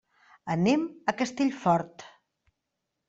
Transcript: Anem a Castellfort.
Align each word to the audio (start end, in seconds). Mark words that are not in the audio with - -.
Anem 0.53 0.87
a 1.13 1.15
Castellfort. 1.19 2.09